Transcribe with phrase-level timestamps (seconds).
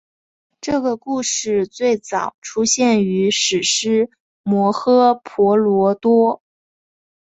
[0.61, 4.09] 这个故事最早出现于史诗
[4.41, 6.41] 摩诃婆罗多。